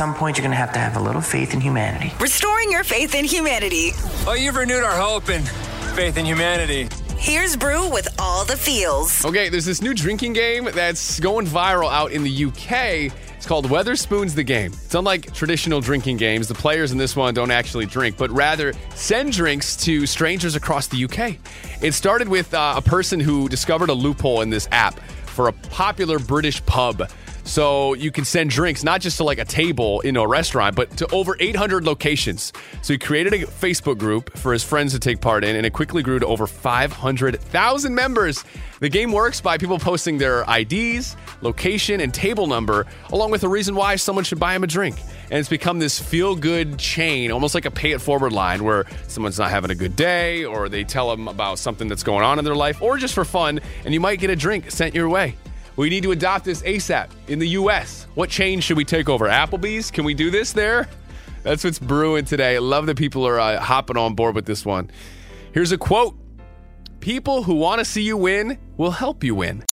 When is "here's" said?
7.18-7.54, 65.52-65.72